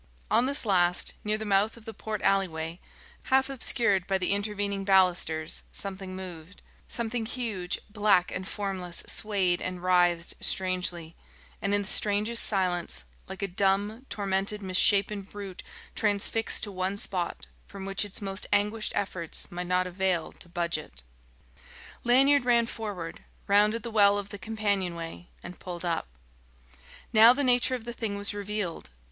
On 0.31 0.47
this 0.47 0.65
last, 0.65 1.13
near 1.23 1.37
the 1.37 1.45
mouth 1.45 1.77
of 1.77 1.85
the 1.85 1.93
port 1.93 2.23
alleyway, 2.23 2.79
half 3.25 3.51
obscured 3.51 4.07
by 4.07 4.17
the 4.17 4.31
intervening 4.31 4.83
balusters, 4.83 5.61
something 5.71 6.15
moved, 6.15 6.63
something 6.87 7.27
huge, 7.27 7.77
black, 7.87 8.31
and 8.31 8.47
formless 8.47 9.03
swayed 9.05 9.61
and 9.61 9.83
writhed 9.83 10.43
strangely, 10.43 11.15
and 11.61 11.71
in 11.71 11.83
the 11.83 11.87
strangest 11.87 12.45
silence, 12.45 13.03
like 13.27 13.43
a 13.43 13.47
dumb, 13.47 14.07
tormented 14.09 14.63
misshapen 14.63 15.21
brute 15.21 15.61
transfixed 15.93 16.63
to 16.63 16.71
one 16.71 16.97
spot 16.97 17.45
from 17.67 17.85
which 17.85 18.03
its 18.03 18.23
most 18.23 18.47
anguished 18.51 18.93
efforts 18.95 19.51
might 19.51 19.67
not 19.67 19.85
avail 19.85 20.31
to 20.31 20.49
budge 20.49 20.79
it. 20.79 21.03
Lanyard 22.03 22.43
ran 22.43 22.65
forward, 22.65 23.21
rounded 23.45 23.83
the 23.83 23.91
well 23.91 24.17
of 24.17 24.29
the 24.29 24.39
companionway, 24.39 25.27
and 25.43 25.59
pulled 25.59 25.85
up. 25.85 26.07
Now 27.13 27.33
the 27.33 27.43
nature 27.43 27.75
of 27.75 27.83
the 27.85 27.93
thing 27.93 28.17
was 28.17 28.33
revealed. 28.33 28.89